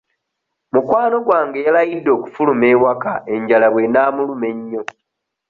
[0.73, 4.81] Mukwano gwange yalayidde okufuluma ewaka enjala bw'enaamuluma ennyo